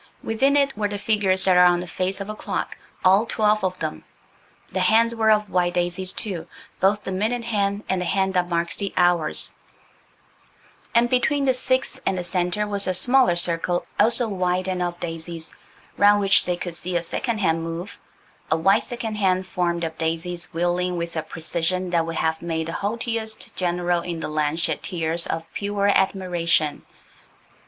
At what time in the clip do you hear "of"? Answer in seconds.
2.19-2.27, 3.63-3.77, 5.29-5.47, 14.81-14.99, 19.83-19.99, 25.27-25.45